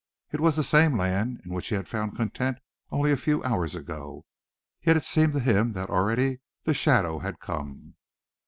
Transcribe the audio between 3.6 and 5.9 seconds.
ago, yet it seemed to him